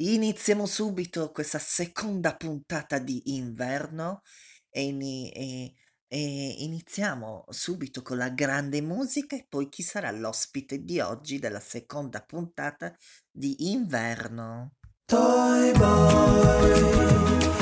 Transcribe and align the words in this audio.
Iniziamo 0.00 0.64
subito 0.66 1.32
questa 1.32 1.58
seconda 1.58 2.36
puntata 2.36 2.98
di 2.98 3.34
inverno 3.34 4.22
e, 4.70 4.96
e- 5.32 5.74
e 6.10 6.54
iniziamo 6.58 7.44
subito 7.48 8.00
con 8.02 8.16
la 8.16 8.30
grande 8.30 8.80
musica 8.80 9.34
e 9.34 9.44
poi 9.48 9.68
chi 9.68 9.82
sarà 9.82 10.10
l'ospite 10.12 10.84
di 10.84 11.00
oggi 11.00 11.40
della 11.40 11.60
seconda 11.60 12.22
puntata 12.22 12.94
di 13.28 13.72
inverno. 13.72 14.76
Toy 15.04 15.72
Boy, 15.72 17.57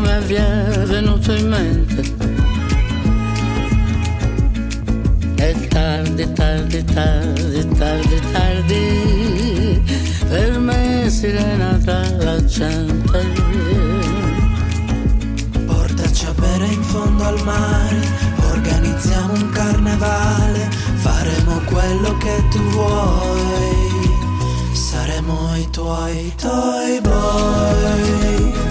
come 0.00 0.20
vi 0.20 0.34
è 0.34 0.82
venuto 0.86 1.32
in 1.32 1.48
mente? 1.48 2.02
È 5.34 5.68
tardi, 5.68 6.32
tardi, 6.32 6.84
tardi, 6.84 7.68
tardi, 7.76 8.20
tardi, 8.32 9.82
per 10.26 10.58
me 10.58 11.10
sirena 11.10 11.78
tra 11.84 12.00
la 12.16 12.42
gente. 12.44 13.18
Portaci 15.66 16.26
a 16.26 16.32
bere 16.32 16.66
in 16.66 16.82
fondo 16.82 17.24
al 17.24 17.44
mare, 17.44 18.00
organizziamo 18.52 19.34
un 19.34 19.50
carnevale, 19.50 20.70
faremo 20.94 21.60
quello 21.66 22.16
che 22.16 22.42
tu 22.50 22.60
vuoi, 22.70 24.10
saremo 24.72 25.56
i 25.56 25.68
tuoi 25.70 26.32
toy 26.36 27.00
boy, 27.02 28.69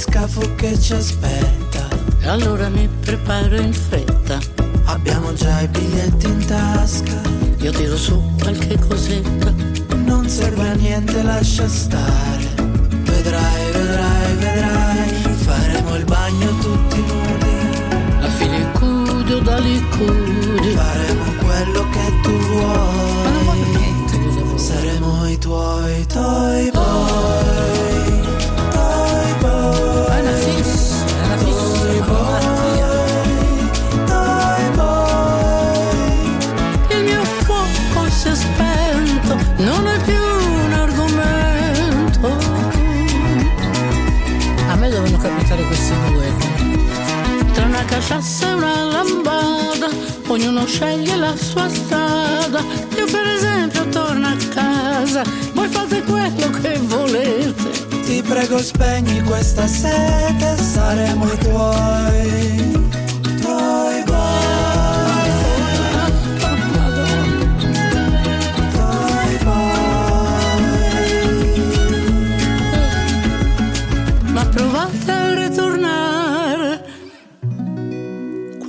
aliscafo 0.00 0.54
che 0.54 0.80
ci 0.80 0.94
aspetta, 0.94 1.86
E 2.20 2.28
allora 2.28 2.70
mi 2.70 2.88
preparo 2.88 3.56
in 3.56 3.72
fretta. 3.72 4.38
abbiamo 4.84 5.34
già 5.34 5.60
i 5.60 5.68
biglietti 5.68 6.26
in 6.26 6.44
tasca. 6.46 7.20
Io 7.58 7.70
tiro 7.70 7.96
su 7.96 8.22
qualche 8.38 8.78
cosetta. 8.78 9.52
Non 9.96 10.26
serve 10.26 10.70
a 10.70 10.74
niente, 10.74 11.22
lascia 11.22 11.68
stare. 11.68 12.48
Vedrai, 12.56 13.72
vedrai, 13.72 14.34
vedrai. 14.36 15.08
Faremo 15.34 15.94
il 15.96 16.04
bagno 16.04 16.58
tutti 16.58 17.00
nudi. 17.00 18.20
La 18.20 18.30
filicudo 18.30 19.38
da 19.40 19.58
licudi. 19.58 20.72
Faremo 20.74 21.24
quello 21.42 21.88
che 21.90 22.20
tu 22.22 22.30
vuoi. 22.30 24.34
devo 24.34 24.56
Saremo 24.56 25.28
i 25.28 25.38
tuoi 25.38 26.06
toy 26.06 26.69
Tra 48.00 48.16
una 48.16 48.22
casciassa 48.22 48.48
e 48.48 48.54
una 48.54 48.84
lambada, 48.84 49.88
ognuno 50.28 50.66
sceglie 50.66 51.16
la 51.16 51.36
sua 51.36 51.68
strada. 51.68 52.62
Io 52.96 53.04
per 53.06 53.26
esempio 53.26 53.88
torno 53.88 54.26
a 54.26 54.36
casa, 54.54 55.22
voi 55.52 55.68
fate 55.68 56.02
quello 56.04 56.50
che 56.62 56.78
volete. 56.82 57.88
Ti 58.04 58.22
prego 58.22 58.58
spegni 58.58 59.22
questa 59.22 59.66
sete, 59.66 60.56
saremo 60.56 61.30
i 61.30 61.38
tuoi. 61.38 62.79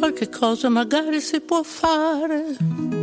Qualche 0.02 0.30
cosa 0.30 0.68
magari 0.68 1.22
si 1.22 1.40
può 1.42 1.62
fare. 1.62 3.01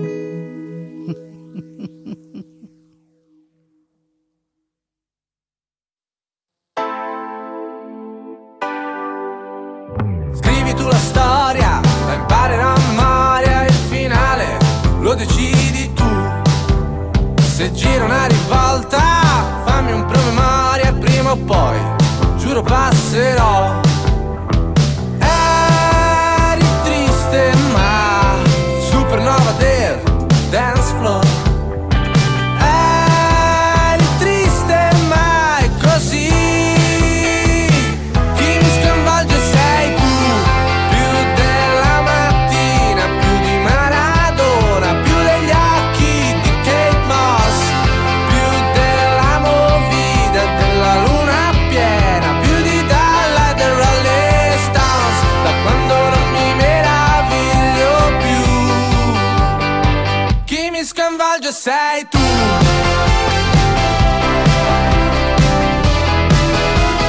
Sei 61.69 62.09
tu. 62.09 62.19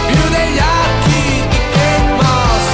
Più 0.08 0.30
degli 0.36 0.60
occhi 0.60 1.48
di 1.48 1.60
Kate 1.72 2.14
Moss 2.20 2.68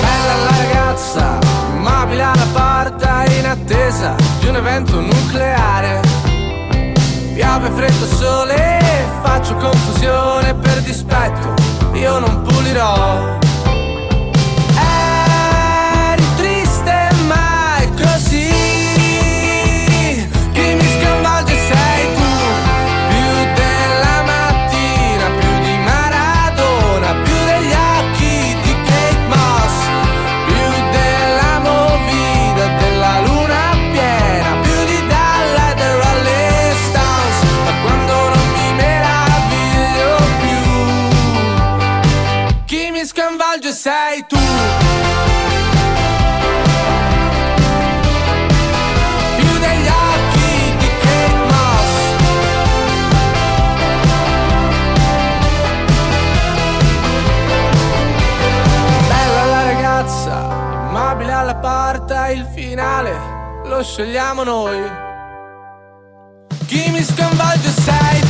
Bella 0.00 0.34
la 0.44 0.56
ragazza, 0.56 1.38
immobile 1.74 2.22
alla 2.22 2.46
porta 2.50 3.24
in 3.38 3.46
attesa 3.46 4.16
di 4.38 4.46
un 4.46 4.56
evento 4.56 4.98
nucleare. 5.00 6.00
Piove 7.34 7.70
freddo 7.76 8.06
sole, 8.06 8.80
faccio 9.22 9.54
confusione 9.56 10.54
per 10.54 10.80
dispetto, 10.80 11.52
io 11.92 12.18
non 12.18 12.40
pulirò 12.40 13.38
sei 43.80 44.26
tu. 44.28 44.36
Bella 59.08 59.62
ragazza, 59.62 60.42
immobile 60.88 61.32
alla 61.32 61.54
porta, 61.54 62.28
il 62.28 62.46
finale 62.52 63.18
lo 63.64 63.82
scegliamo 63.82 64.44
noi. 64.44 64.78
Chi 66.66 66.90
mi 66.90 67.02
sconvolge 67.02 67.70
sei 67.70 68.20
tu. 68.20 68.29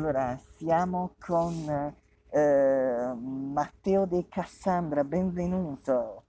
Allora, 0.00 0.34
siamo 0.56 1.14
con 1.20 1.94
eh, 2.30 3.12
Matteo 3.52 4.06
De 4.06 4.24
Cassandra, 4.30 5.04
benvenuto. 5.04 6.22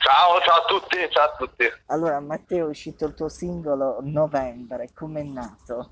Ciao, 0.00 0.40
ciao 0.40 0.56
a 0.56 0.64
tutti, 0.64 0.96
ciao 1.08 1.26
a 1.26 1.36
tutti. 1.36 1.72
Allora, 1.86 2.18
Matteo, 2.18 2.66
è 2.66 2.70
uscito 2.70 3.06
il 3.06 3.14
tuo 3.14 3.28
singolo 3.28 3.98
Novembre, 4.00 4.88
com'è 4.92 5.22
nato? 5.22 5.90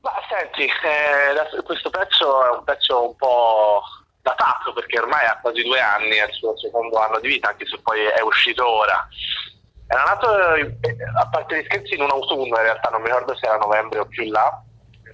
Ma 0.00 0.10
senti, 0.28 0.64
eh, 0.64 1.62
questo 1.62 1.88
pezzo 1.90 2.44
è 2.44 2.56
un 2.56 2.64
pezzo 2.64 3.06
un 3.10 3.14
po' 3.14 3.82
datato 4.20 4.72
perché 4.72 4.98
ormai 4.98 5.24
ha 5.24 5.38
quasi 5.40 5.62
due 5.62 5.78
anni, 5.78 6.16
è 6.16 6.26
il 6.26 6.32
suo 6.32 6.58
secondo 6.58 6.98
anno 6.98 7.20
di 7.20 7.28
vita, 7.28 7.50
anche 7.50 7.64
se 7.64 7.78
poi 7.80 8.00
è 8.06 8.20
uscito 8.22 8.68
ora. 8.68 9.06
Era 9.86 10.02
nato, 10.02 10.54
eh, 10.54 10.76
a 11.16 11.28
parte 11.28 11.60
gli 11.60 11.64
scherzi, 11.64 11.94
in 11.94 12.02
un 12.02 12.10
autunno, 12.10 12.56
in 12.56 12.62
realtà 12.62 12.88
non 12.88 13.02
mi 13.02 13.06
ricordo 13.06 13.36
se 13.36 13.46
era 13.46 13.56
novembre 13.56 14.00
o 14.00 14.04
più 14.04 14.24
in 14.24 14.32
là, 14.32 14.62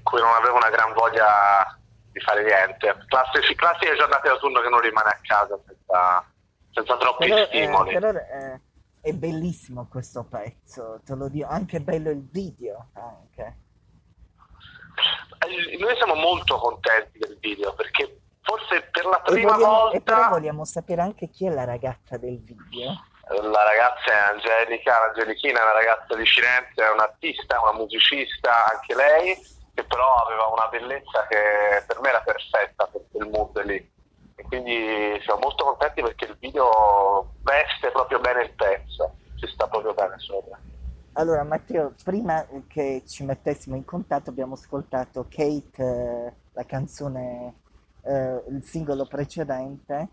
cui 0.05 0.21
non 0.21 0.31
avevo 0.35 0.57
una 0.57 0.71
gran 0.71 0.93
voglia 0.93 1.77
di 2.13 2.21
fare 2.21 2.45
niente. 2.45 2.95
Classici, 3.09 3.55
classiche 3.57 3.97
giornate 3.97 4.29
d'autunno 4.29 4.61
che 4.61 4.69
non 4.69 4.79
rimane 4.81 5.09
a 5.09 5.19
casa 5.23 5.59
senza, 5.67 6.25
senza 6.71 6.97
troppi 6.97 7.27
Però, 7.29 7.41
eh, 7.43 7.47
stimoli. 7.47 7.93
però, 7.93 8.09
eh, 8.11 8.61
è 9.01 9.13
bellissimo 9.13 9.89
questo 9.89 10.25
pezzo, 10.25 11.01
te 11.05 11.15
lo 11.17 11.29
dico, 11.29 11.49
anche 11.49 11.81
bello 11.81 12.11
il 12.11 12.29
video, 12.31 12.91
anche. 12.95 13.59
Eh, 15.47 15.77
Noi 15.79 15.95
siamo 15.97 16.15
molto 16.15 16.57
contenti 16.59 17.19
del 17.19 17.37
video 17.41 17.75
perché 17.75 18.21
forse 18.43 18.83
per 18.91 19.05
la 19.07 19.21
E, 19.23 19.33
prima 19.33 19.53
vogliamo- 19.55 19.91
e 19.91 20.01
però 20.01 20.17
volta 20.17 20.31
vogliamo 20.31 20.65
sapere 20.65 21.03
anche 21.03 21.29
chi 21.31 21.47
è 21.47 21.51
la 21.51 21.65
ragazza 21.65 22.17
del 22.17 22.41
video. 22.43 22.93
la 23.27 23.63
ragazza 23.65 24.13
è 24.13 24.33
Angelica, 24.35 25.03
Angelichina 25.09 25.59
è 25.59 25.63
una 25.63 25.73
ragazza 25.73 26.15
di 26.15 26.27
Firenze, 26.27 26.85
è 26.85 26.91
un'artista, 26.93 27.59
una 27.63 27.73
musicista, 27.73 28.67
anche 28.71 28.95
lei, 28.95 29.35
che 29.75 29.85
però 29.85 30.17
aveva 30.25 30.47
una 30.47 30.69
bellezza 30.69 31.27
che 31.29 31.85
per 31.87 32.01
me 32.01 32.09
era 32.09 32.23
perfetta 32.23 32.87
per 32.87 33.03
quel 33.11 33.29
mood 33.29 33.65
lì. 33.65 33.93
E 34.37 34.43
quindi 34.45 35.21
siamo 35.23 35.41
molto 35.41 35.65
contenti 35.65 36.03
perché 36.03 36.25
il 36.27 36.37
video 36.39 37.35
veste 37.43 37.91
proprio 37.91 38.21
bene 38.21 38.45
il 38.45 38.53
pezzo, 38.55 39.17
ci 39.37 39.47
sta 39.49 39.67
proprio 39.69 39.95
bene 39.95 40.19
sopra. 40.19 40.59
Allora, 41.17 41.45
Matteo, 41.45 41.95
prima 42.03 42.45
che 42.67 43.05
ci 43.07 43.25
mettessimo 43.25 43.77
in 43.77 43.85
contatto 43.85 44.31
abbiamo 44.31 44.55
ascoltato 44.55 45.27
Kate, 45.29 45.83
eh, 45.83 46.33
la 46.53 46.65
canzone, 46.65 47.61
eh, 48.03 48.43
il 48.49 48.65
singolo 48.65 49.07
precedente, 49.07 50.09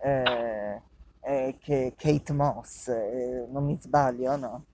eh, 0.00 0.80
eh, 1.22 1.56
che 1.60 1.94
Kate 1.96 2.32
Moss, 2.32 2.86
eh, 2.86 3.46
non 3.50 3.64
mi 3.64 3.76
sbaglio, 3.80 4.36
no? 4.36 4.64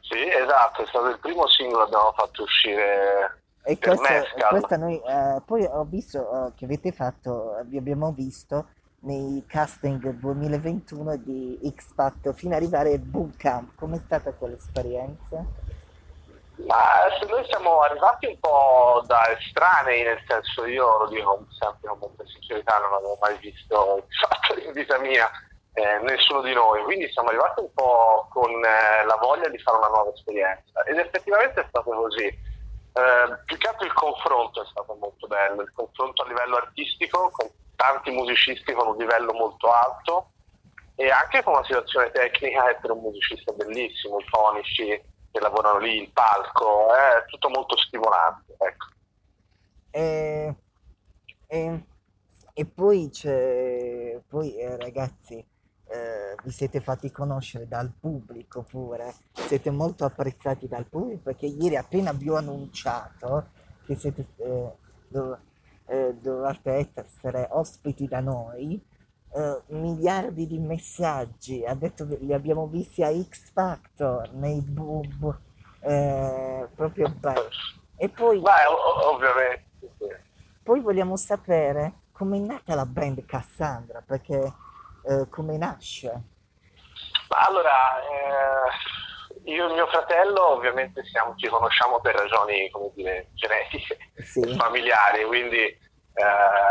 Sì, 0.00 0.28
esatto, 0.28 0.82
è 0.82 0.86
stato 0.86 1.06
il 1.06 1.20
primo 1.20 1.46
singolo 1.46 1.84
che 1.84 1.94
abbiamo 1.94 2.12
fatto 2.12 2.42
uscire 2.42 3.39
E 3.62 3.78
Mescal. 3.80 4.48
questa 4.48 4.76
noi, 4.76 4.96
eh, 4.96 5.40
poi 5.44 5.64
ho 5.64 5.84
visto 5.84 6.46
eh, 6.46 6.52
che 6.56 6.64
avete 6.64 6.92
fatto, 6.92 7.60
vi 7.64 7.76
abbiamo 7.76 8.10
visto 8.12 8.66
nei 9.00 9.44
casting 9.46 10.10
2021 10.10 11.16
di 11.16 11.58
X 11.76 11.94
Factor 11.94 12.34
fino 12.34 12.54
ad 12.54 12.62
arrivare 12.62 12.92
al 12.92 12.98
Bootcamp. 12.98 13.74
Com'è 13.76 13.98
stata 13.98 14.32
quell'esperienza? 14.32 15.44
Ma 16.66 16.76
noi 17.28 17.44
siamo 17.46 17.80
arrivati 17.80 18.26
un 18.26 18.38
po' 18.38 19.02
da 19.06 19.30
estranei, 19.30 20.02
nel 20.02 20.22
senso 20.26 20.66
io 20.66 20.98
lo 20.98 21.08
dico 21.08 21.46
sempre 21.58 21.88
con 21.88 21.98
molta 22.00 22.24
sincerità, 22.26 22.78
non 22.78 22.94
avevo 22.94 23.16
mai 23.20 23.36
visto 23.38 23.96
il 23.96 24.16
fatto 24.16 24.60
in 24.60 24.72
vita 24.72 24.98
mia 24.98 25.30
eh, 25.72 25.98
nessuno 26.02 26.42
di 26.42 26.52
noi, 26.52 26.82
quindi 26.82 27.10
siamo 27.12 27.28
arrivati 27.28 27.60
un 27.60 27.72
po' 27.72 28.28
con 28.30 28.50
eh, 28.50 29.04
la 29.06 29.16
voglia 29.20 29.48
di 29.48 29.58
fare 29.58 29.78
una 29.78 29.88
nuova 29.88 30.12
esperienza 30.12 30.82
ed 30.84 30.98
effettivamente 30.98 31.60
è 31.60 31.66
stato 31.68 31.90
così. 31.90 32.48
Eh, 32.92 33.38
più 33.44 33.56
che 33.56 33.68
altro 33.68 33.86
il 33.86 33.92
confronto 33.92 34.62
è 34.62 34.66
stato 34.66 34.94
molto 34.94 35.26
bello, 35.26 35.62
il 35.62 35.72
confronto 35.72 36.22
a 36.22 36.26
livello 36.26 36.56
artistico 36.56 37.30
con 37.30 37.48
tanti 37.76 38.10
musicisti 38.10 38.72
con 38.72 38.88
un 38.88 38.96
livello 38.96 39.32
molto 39.32 39.70
alto 39.72 40.30
e 40.96 41.10
anche 41.10 41.42
con 41.42 41.54
una 41.54 41.64
situazione 41.64 42.10
tecnica 42.10 42.68
e 42.68 42.76
per 42.76 42.90
un 42.90 43.00
musicista 43.00 43.52
bellissimo, 43.52 44.18
i 44.18 44.26
fonici 44.28 45.02
che 45.32 45.40
lavorano 45.40 45.78
lì, 45.78 46.02
il 46.02 46.10
palco, 46.10 46.92
è 46.94 47.24
tutto 47.26 47.48
molto 47.48 47.76
stimolante. 47.78 48.54
Ecco. 48.58 48.86
E, 49.90 50.54
e- 51.46 51.84
e 52.52 52.66
poi 52.66 53.08
c'è, 53.10 54.20
poi 54.28 54.58
eh, 54.58 54.76
ragazzi, 54.76 55.38
eh, 55.38 55.46
vi 56.42 56.50
siete 56.50 56.80
fatti 56.80 57.10
conoscere 57.10 57.66
dal 57.66 57.92
pubblico 57.98 58.62
pure, 58.62 59.14
siete 59.32 59.70
molto 59.70 60.04
apprezzati 60.04 60.68
dal 60.68 60.86
pubblico 60.86 61.22
perché 61.24 61.46
ieri 61.46 61.76
appena 61.76 62.12
vi 62.12 62.28
ho 62.28 62.36
annunciato 62.36 63.48
che 63.84 63.94
siete, 63.96 64.26
eh, 64.36 64.72
dov- 65.08 65.38
eh, 65.86 66.14
dovete 66.20 66.90
essere 66.94 67.48
ospiti 67.50 68.06
da 68.06 68.20
noi, 68.20 68.80
eh, 69.32 69.62
miliardi 69.68 70.46
di 70.46 70.58
messaggi, 70.58 71.64
ha 71.64 71.74
detto 71.74 72.06
che 72.06 72.18
li 72.20 72.32
abbiamo 72.32 72.66
visti 72.66 73.02
a 73.02 73.12
X 73.12 73.50
Factor, 73.52 74.32
nei 74.32 74.60
bub, 74.60 75.38
eh, 75.80 76.68
proprio 76.74 77.12
bello. 77.18 77.48
E 77.96 78.08
poi... 78.08 78.38
O- 78.38 79.12
ovviamente. 79.12 79.68
Poi 80.62 80.80
vogliamo 80.80 81.16
sapere 81.16 81.94
com'è 82.12 82.38
nata 82.38 82.74
la 82.74 82.86
band 82.86 83.24
Cassandra, 83.24 84.02
perché 84.04 84.52
eh, 85.04 85.28
come 85.28 85.56
nasce? 85.56 86.12
Allora, 87.28 87.70
eh, 88.02 89.50
io 89.50 89.68
e 89.68 89.72
mio 89.72 89.86
fratello 89.86 90.50
ovviamente 90.50 91.04
siamo- 91.04 91.34
ci 91.36 91.48
conosciamo 91.48 92.00
per 92.00 92.14
ragioni, 92.16 92.68
come 92.70 92.90
dire, 92.94 93.28
genetiche, 93.34 93.98
Sì. 94.22 94.54
familiari, 94.56 95.24
quindi 95.24 95.58
eh, 96.12 96.22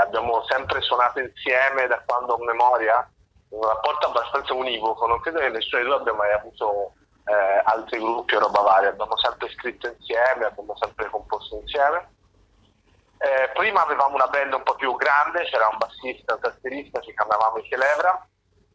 abbiamo 0.02 0.44
sempre 0.48 0.82
suonato 0.82 1.20
insieme 1.20 1.88
da 1.88 2.02
quando 2.06 2.34
ho 2.34 2.44
memoria, 2.44 3.10
un 3.50 3.64
rapporto 3.66 4.08
abbastanza 4.08 4.54
univoco, 4.54 5.08
non 5.08 5.20
credo 5.22 5.40
che 5.40 5.50
nessuno 5.50 5.82
di 5.82 5.88
noi 5.88 5.98
abbia 6.00 6.14
mai 6.14 6.32
avuto 6.34 6.94
eh, 7.26 7.62
altri 7.64 8.00
gruppi 8.00 8.36
o 8.36 8.40
roba 8.40 8.62
varia, 8.62 8.90
abbiamo 8.90 9.18
sempre 9.18 9.50
scritto 9.50 9.88
insieme, 9.88 10.46
abbiamo 10.46 10.76
sempre 10.78 11.10
composto 11.10 11.56
insieme. 11.62 12.18
Eh, 13.22 13.50
prima 13.54 13.84
avevamo 13.84 14.16
una 14.16 14.28
band 14.28 14.54
un 14.54 14.64
po' 14.64 14.76
più 14.76 14.96
grande, 14.96 15.44
c'era 15.44 15.68
un 15.68 15.78
bassista, 15.78 16.36
un 16.36 16.40
tastierista, 16.40 17.02
ci 17.02 17.14
chiamavamo 17.14 17.58
i 17.58 17.68
Celebra, 17.68 18.28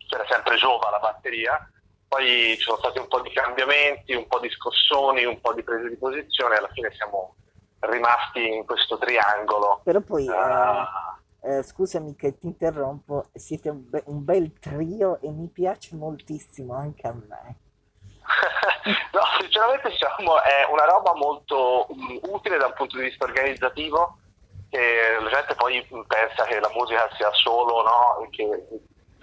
c'era 0.06 0.24
sempre 0.28 0.56
Giova 0.56 0.88
alla 0.88 0.98
batteria, 0.98 1.66
poi 2.06 2.54
ci 2.56 2.62
sono 2.62 2.76
stati 2.76 2.98
un 2.98 3.08
po' 3.08 3.20
di 3.22 3.32
cambiamenti, 3.32 4.12
un 4.12 4.26
po' 4.26 4.40
di 4.40 4.50
scossoni, 4.50 5.24
un 5.24 5.40
po' 5.40 5.54
di 5.54 5.62
prese 5.62 5.88
di 5.88 5.96
posizione, 5.96 6.56
alla 6.56 6.68
fine 6.72 6.92
siamo 6.94 7.36
rimasti 7.80 8.46
in 8.46 8.66
questo 8.66 8.98
triangolo. 8.98 9.80
Però 9.82 10.00
poi, 10.00 10.28
Ah, 10.28 11.18
eh, 11.40 11.62
scusami 11.62 12.14
che 12.14 12.36
ti 12.38 12.46
interrompo, 12.46 13.28
siete 13.32 13.70
un, 13.70 13.88
be- 13.88 14.02
un 14.06 14.24
bel 14.24 14.58
trio 14.58 15.20
e 15.22 15.30
mi 15.30 15.48
piace 15.48 15.96
moltissimo 15.96 16.74
anche 16.74 17.06
a 17.06 17.12
me. 17.12 17.56
no, 19.12 19.20
sinceramente 19.40 19.88
diciamo, 19.88 20.42
è 20.42 20.66
una 20.70 20.84
roba 20.84 21.14
molto 21.14 21.86
mm, 21.92 22.16
utile 22.30 22.56
da 22.58 22.66
un 22.66 22.72
punto 22.74 22.96
di 22.96 23.04
vista 23.04 23.24
organizzativo, 23.24 24.18
che 24.74 25.16
la 25.20 25.30
gente 25.30 25.54
poi 25.54 25.86
pensa 26.08 26.42
che 26.46 26.58
la 26.58 26.70
musica 26.74 27.08
sia 27.16 27.30
solo 27.32 27.82
no? 27.82 28.28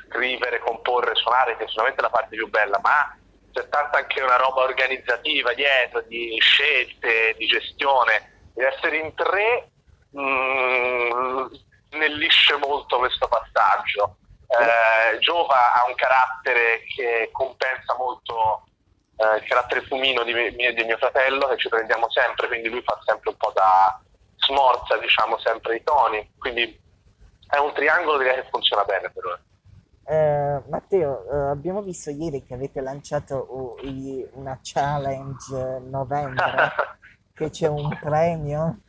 scrivere, 0.08 0.60
comporre, 0.60 1.14
suonare, 1.16 1.58
che 1.58 1.66
è 1.66 1.68
sicuramente 1.68 2.02
la 2.02 2.10
parte 2.10 2.38
più 2.38 2.50
bella, 2.50 2.80
ma 2.82 3.14
c'è 3.52 3.68
tanta 3.68 3.98
anche 3.98 4.22
una 4.22 4.38
roba 4.38 4.62
organizzativa 4.62 5.54
dietro, 5.54 6.02
di 6.08 6.38
scelte, 6.40 7.36
di 7.38 7.46
gestione. 7.48 8.52
Ed 8.56 8.64
essere 8.64 8.98
in 8.98 9.14
tre 9.14 9.72
mm, 10.18 11.46
snellisce 11.90 12.56
molto 12.56 13.00
questo 13.00 13.28
passaggio. 13.28 14.16
Eh, 14.48 15.20
Giova 15.20 15.74
ha 15.74 15.86
un 15.86 15.96
carattere 15.96 16.84
che 16.96 17.30
compensa 17.34 17.96
molto 17.98 18.68
eh, 19.18 19.36
il 19.36 19.44
carattere 19.44 19.82
fumino 19.82 20.24
di 20.24 20.34
mio 20.34 20.70
e 20.70 20.74
di 20.74 20.84
mio 20.84 20.98
fratello, 20.98 21.48
che 21.48 21.58
ci 21.58 21.68
prendiamo 21.68 22.10
sempre, 22.10 22.48
quindi 22.48 22.70
lui 22.70 22.82
fa 22.84 22.98
sempre 23.04 23.32
un 23.32 23.38
po' 23.38 23.52
da 23.54 24.00
smorza, 24.52 24.98
diciamo, 24.98 25.38
sempre 25.40 25.78
i 25.78 25.84
toni. 25.84 26.34
Quindi 26.38 26.80
è 27.48 27.58
un 27.58 27.74
triangolo 27.74 28.18
direi 28.18 28.36
che 28.36 28.48
funziona 28.50 28.84
bene 28.84 29.10
per 29.10 29.26
ora. 29.26 29.40
Eh, 30.04 30.62
Matteo, 30.68 31.24
eh, 31.32 31.50
abbiamo 31.52 31.82
visto 31.82 32.10
ieri 32.10 32.44
che 32.44 32.54
avete 32.54 32.82
lanciato 32.82 33.46
uh, 33.50 33.86
i- 33.86 34.28
una 34.34 34.60
challenge 34.62 35.80
novembre, 35.88 36.74
che 37.34 37.50
c'è 37.50 37.68
un 37.68 37.98
premio. 38.02 38.80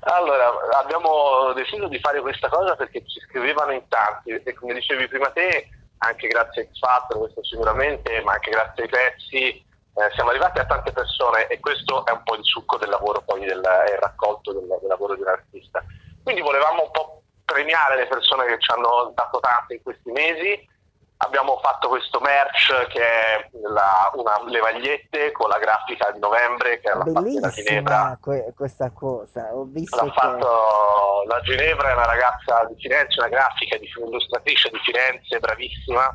Allora, 0.00 0.50
abbiamo 0.82 1.52
deciso 1.54 1.88
di 1.88 1.98
fare 2.00 2.20
questa 2.20 2.48
cosa 2.48 2.74
perché 2.74 3.06
ci 3.06 3.20
scrivevano 3.20 3.72
in 3.72 3.86
tanti 3.88 4.30
e 4.30 4.52
come 4.54 4.74
dicevi 4.74 5.08
prima 5.08 5.30
te, 5.30 5.68
anche 5.98 6.26
grazie 6.28 6.62
a 6.62 6.64
X 6.66 6.78
Factor, 6.78 7.18
questo 7.18 7.44
sicuramente, 7.44 8.20
ma 8.22 8.32
anche 8.32 8.50
grazie 8.50 8.82
ai 8.82 8.88
pezzi, 8.88 9.64
eh, 9.94 10.10
siamo 10.14 10.30
arrivati 10.30 10.58
a 10.58 10.64
tante 10.66 10.92
persone 10.92 11.46
e 11.48 11.60
questo 11.60 12.06
è 12.06 12.10
un 12.12 12.22
po' 12.22 12.34
il 12.36 12.44
succo 12.44 12.78
del 12.78 12.88
lavoro 12.88 13.20
poi 13.22 13.40
del, 13.44 13.58
il 13.58 13.98
raccolto 13.98 14.52
del, 14.52 14.66
del 14.66 14.88
lavoro 14.88 15.14
di 15.14 15.20
un 15.20 15.28
artista. 15.28 15.82
Quindi 16.22 16.40
volevamo 16.40 16.84
un 16.84 16.90
po' 16.90 17.22
premiare 17.44 17.96
le 17.96 18.06
persone 18.06 18.46
che 18.46 18.58
ci 18.58 18.70
hanno 18.72 19.12
dato 19.14 19.38
tanto 19.40 19.74
in 19.74 19.82
questi 19.82 20.10
mesi. 20.10 20.70
Abbiamo 21.18 21.60
fatto 21.62 21.88
questo 21.88 22.18
merch 22.18 22.86
che 22.88 23.00
è 23.00 23.48
la- 23.70 24.10
una, 24.14 24.42
le 24.48 24.60
magliette 24.60 25.30
con 25.30 25.48
la 25.50 25.58
grafica 25.58 26.10
di 26.10 26.18
novembre 26.18 26.80
che 26.80 26.90
è 26.90 26.94
la 26.94 27.04
da 27.04 27.20
Ginevra. 27.50 27.50
Bellissima 27.52 28.18
que- 28.20 28.52
questa 28.56 28.90
cosa. 28.90 29.54
Ho 29.54 29.64
visto 29.68 29.96
L'ha 29.96 30.10
che 30.10 30.18
fatto 30.18 31.22
la 31.28 31.40
Ginevra, 31.42 31.90
è 31.90 31.92
una 31.92 32.06
ragazza 32.06 32.64
di 32.64 32.74
Firenze, 32.80 33.20
una 33.20 33.28
grafica, 33.28 33.76
di, 33.76 33.88
illustratrice 33.94 34.70
di 34.70 34.78
Firenze, 34.82 35.38
bravissima. 35.38 36.12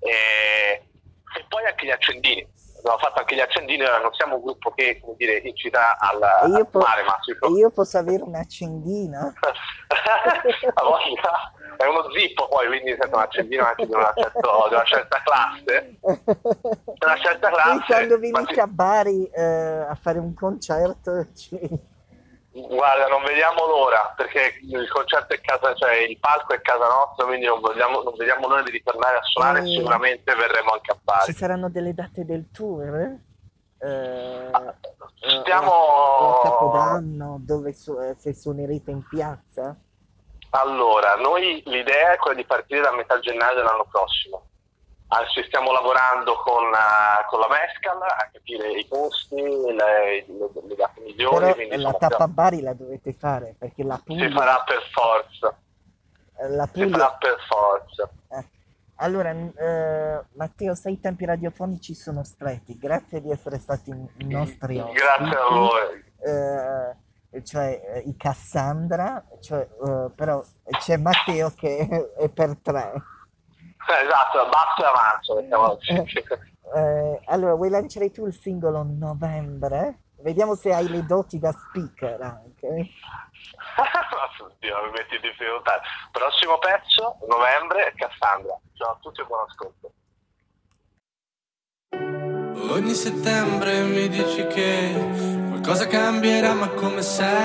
E, 0.00 0.82
e 1.36 1.44
poi 1.48 1.64
anche 1.64 1.86
gli 1.86 1.90
accendini. 1.90 2.56
Abbiamo 2.78 2.98
fatto 2.98 3.20
anche 3.20 3.34
gli 3.34 3.40
accendini, 3.40 3.82
ora 3.82 3.98
non 3.98 4.12
siamo 4.14 4.36
un 4.36 4.42
gruppo 4.42 4.70
che 4.72 5.00
come 5.00 5.14
dire, 5.16 5.38
incita 5.38 5.98
al, 5.98 6.20
E 6.44 6.56
io, 6.58 6.64
po- 6.66 6.78
mare, 6.78 7.02
ma 7.02 7.16
si 7.20 7.32
e 7.32 7.50
io 7.58 7.70
posso 7.70 7.98
avere 7.98 8.22
un 8.22 8.34
accendino? 8.34 9.32
a 10.74 10.82
voglia 10.82 11.52
è 11.78 11.86
uno 11.86 12.10
zippo 12.10 12.48
poi, 12.48 12.66
quindi 12.66 12.96
sento 12.98 13.16
un 13.16 13.22
accendino 13.22 13.64
anche 13.64 13.86
di 13.86 13.92
una, 13.94 14.12
certo- 14.16 14.66
di 14.68 14.74
una 14.74 14.84
certa 14.84 15.22
classe. 15.22 15.98
Una 16.00 17.16
certa 17.22 17.50
classe. 17.50 17.84
quando 17.86 18.14
ma 18.14 18.20
venite 18.20 18.54
sì. 18.54 18.60
a 18.60 18.66
Bari 18.66 19.24
eh, 19.26 19.42
a 19.88 19.94
fare 20.00 20.18
un 20.18 20.34
concerto, 20.34 21.26
ci- 21.36 21.60
Guarda, 22.66 23.06
non 23.08 23.22
vediamo 23.24 23.66
l'ora 23.66 24.12
perché 24.16 24.58
il 24.62 24.88
concerto 24.90 25.34
è 25.34 25.40
casa, 25.40 25.74
cioè 25.74 25.96
il 25.98 26.18
palco 26.18 26.54
è 26.54 26.60
casa 26.60 26.86
nostra, 26.86 27.26
quindi 27.26 27.46
non, 27.46 27.60
vogliamo, 27.60 28.02
non 28.02 28.14
vediamo 28.16 28.48
l'ora 28.48 28.62
di 28.62 28.70
ritornare 28.70 29.16
a 29.18 29.22
suonare. 29.22 29.60
Eh. 29.60 29.66
Sicuramente 29.66 30.34
verremo 30.34 30.72
anche 30.72 30.90
a 30.90 30.94
ci 30.94 31.00
Bari. 31.02 31.32
saranno 31.32 31.68
delle 31.70 31.94
date 31.94 32.24
del 32.24 32.50
tour? 32.50 32.94
Eh, 33.80 34.48
Ah, 34.50 34.74
eh, 35.20 35.40
Stiamo 35.40 35.70
o 35.70 36.40
a 36.40 36.42
Capodanno, 36.42 37.36
dove 37.40 37.72
su- 37.74 37.98
eh, 38.00 38.14
se 38.18 38.34
suonerete 38.34 38.90
in 38.90 39.06
piazza? 39.06 39.76
allora, 40.50 41.14
noi 41.16 41.62
l'idea 41.66 42.12
è 42.12 42.16
quella 42.16 42.36
di 42.36 42.44
partire 42.46 42.80
da 42.80 42.92
metà 42.94 43.18
gennaio 43.20 43.54
dell'anno 43.56 43.86
prossimo. 43.90 44.47
Ci 45.32 45.42
stiamo 45.44 45.72
lavorando 45.72 46.36
con, 46.42 46.64
eh, 46.64 47.24
con 47.30 47.40
la 47.40 47.48
Mescal 47.48 48.00
a 48.02 48.28
capire 48.30 48.70
i 48.72 48.86
costi, 48.88 49.36
le, 49.36 49.72
le, 49.74 50.24
le 50.26 50.74
date 50.76 51.00
migliori. 51.00 51.66
Però 51.68 51.80
la 51.80 51.92
tappa 51.94 52.24
a 52.24 52.28
Bari 52.28 52.60
la 52.60 52.74
dovete 52.74 53.14
fare 53.14 53.54
perché 53.58 53.84
la 53.84 53.96
si 53.96 54.02
Puglia, 54.04 54.30
farà 54.30 54.62
per 54.64 54.82
forza. 54.92 55.56
eh, 56.38 56.48
la 56.50 56.66
Si 56.66 56.72
farà 56.72 56.86
Puglia 56.90 57.16
per 57.18 57.36
forza. 57.48 58.10
Eh, 58.28 58.44
Allora, 58.96 59.32
n- 59.32 59.52
eh, 59.56 60.24
Matteo, 60.34 60.74
sai 60.74 60.92
i 60.94 61.00
tempi 61.00 61.24
radiofonici 61.24 61.94
sono 61.94 62.22
stretti, 62.22 62.76
grazie 62.76 63.22
di 63.22 63.30
essere 63.30 63.58
stati 63.58 63.90
i 63.90 64.24
nostri 64.26 64.78
ospiti. 64.78 64.98
Grazie 65.00 65.36
a 65.38 65.48
voi. 65.48 66.04
Eh, 67.30 67.42
cioè 67.44 67.80
eh, 67.94 67.98
i 68.00 68.16
Cassandra, 68.16 69.24
cioè, 69.40 69.60
eh, 69.86 70.10
però 70.14 70.42
c'è 70.80 70.96
Matteo 70.98 71.50
che 71.56 72.12
è 72.18 72.28
per 72.28 72.56
tre. 72.62 72.92
Eh, 73.90 74.04
Esatto, 74.04 74.48
basso 74.50 74.82
e 74.82 74.86
avanzo. 74.86 75.34
mettiamo 75.36 75.66
così. 75.76 75.92
Eh, 76.74 77.20
allora, 77.26 77.54
vuoi 77.54 77.70
lanciare 77.70 78.10
tu 78.10 78.26
il 78.26 78.34
singolo 78.34 78.82
Novembre? 78.86 80.00
Vediamo 80.20 80.54
se 80.54 80.74
hai 80.74 80.88
le 80.88 81.06
doti 81.06 81.38
da 81.38 81.52
speaker 81.52 82.20
anche. 82.20 82.66
Oddio, 84.40 84.76
mi 84.84 84.90
metti 84.90 85.14
in 85.14 85.20
difficoltà. 85.22 85.80
Prossimo 86.10 86.58
pezzo, 86.58 87.16
novembre, 87.28 87.92
Cassandra. 87.96 88.58
Ciao 88.74 88.90
a 88.90 88.98
tutti 89.00 89.20
e 89.20 89.24
buon 89.24 89.44
ascolto. 89.48 89.92
Ogni 92.70 92.92
settembre 92.94 93.82
mi 93.82 94.08
dici 94.08 94.46
che 94.48 94.92
qualcosa 95.48 95.86
cambierà, 95.86 96.52
ma 96.54 96.68
come 96.70 97.00
sempre. 97.02 97.36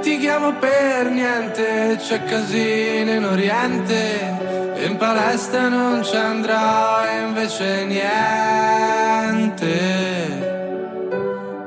Litighiamo 0.00 0.52
per 0.54 1.10
niente, 1.10 1.96
c'è 1.98 2.22
casino 2.22 3.10
in 3.14 3.24
Oriente, 3.24 4.76
in 4.86 4.96
palestra 4.96 5.66
non 5.66 6.04
ci 6.04 6.14
andrò 6.14 7.04
e 7.04 7.22
invece 7.26 7.84
niente. 7.84 8.06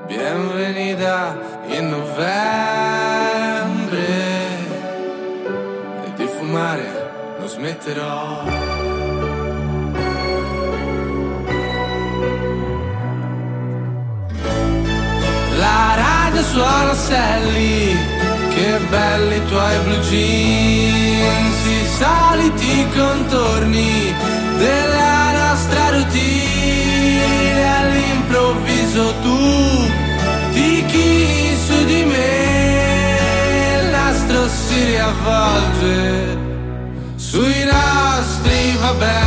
Bienvenida 0.08 1.38
in 1.68 1.90
novembre, 1.90 2.38
e 6.06 6.14
di 6.16 6.26
fumare 6.26 7.12
non 7.38 7.48
smetterò. 7.50 8.44
La 15.58 15.96
radio 15.96 16.42
suona 16.44 16.94
Sally, 16.94 18.20
che 18.62 18.78
belli 18.90 19.38
i 19.38 19.46
tuoi 19.48 19.78
blue 19.86 20.00
jeans, 20.02 21.66
i 21.66 21.86
soliti 21.98 22.88
contorni 22.96 24.14
della 24.58 25.32
nostra 25.40 25.90
routine. 25.90 27.64
All'improvviso 27.80 29.14
tu 29.24 29.40
ti 30.54 30.86
chini 30.86 31.56
su 31.66 31.86
di 31.86 32.04
me, 32.04 33.18
il 33.82 33.90
nastro 33.90 34.48
si 34.48 34.84
riavvolge 34.86 36.38
sui 37.16 37.64
nostri 37.64 38.78
vabbè. 38.80 39.22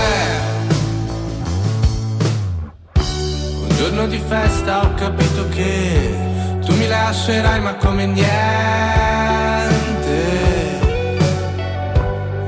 Un 3.63 3.77
giorno 3.77 4.07
di 4.07 4.21
festa 4.29 4.85
ho 4.85 4.95
capito 4.95 5.49
che 5.49 6.33
mi 6.85 6.91
lascerai 6.91 7.61
ma 7.61 7.75
come 7.77 8.07
niente. 8.07 8.33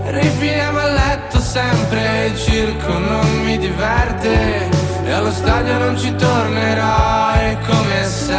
Rifiniamo 0.04 0.78
a 0.78 0.86
letto 0.86 1.40
sempre, 1.40 2.26
il 2.26 2.36
circo 2.36 2.98
non 2.98 3.42
mi 3.44 3.58
diverte. 3.58 4.68
E 5.04 5.10
allo 5.10 5.30
stadio 5.30 5.78
non 5.78 5.98
ci 5.98 6.14
tornerò 6.14 7.34
e 7.34 7.56
come 7.66 8.04
sempre. 8.04 8.34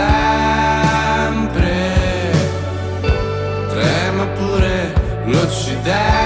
Trema 3.70 4.26
pure 4.26 4.94
l'Occidente, 5.26 6.17